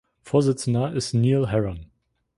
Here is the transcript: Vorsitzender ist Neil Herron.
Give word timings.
Vorsitzender 0.25 0.91
ist 0.93 1.13
Neil 1.13 1.47
Herron. 1.51 1.91